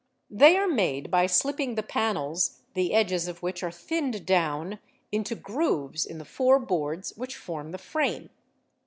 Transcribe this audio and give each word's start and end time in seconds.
They 0.31 0.57
are 0.57 0.67
made 0.67 1.11
by 1.11 1.27
slipping 1.27 1.75
the 1.75 1.83
panels, 1.83 2.61
the 2.73 2.91
edges 2.91 3.27
of 3.27 3.43
which 3.43 3.61
| 3.63 3.63
are 3.63 3.69
thinned 3.69 4.25
down, 4.25 4.79
into 5.11 5.35
grooves 5.35 6.07
in 6.07 6.17
the 6.17 6.25
four 6.25 6.57
boards 6.57 7.13
which 7.17 7.37
form 7.37 7.69
the 7.71 7.77
frame. 7.77 8.31